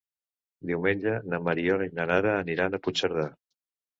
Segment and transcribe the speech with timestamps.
[0.69, 3.27] Diumenge na Mariona i na Nara aniran a Puigcerdà.